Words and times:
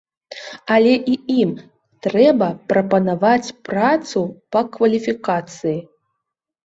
Але 0.75 0.93
і 1.15 1.17
ім 1.41 1.51
трэба 2.07 2.47
прапанаваць 2.73 3.53
працу 3.71 4.19
па 4.57 4.65
кваліфікацыі. 4.79 5.79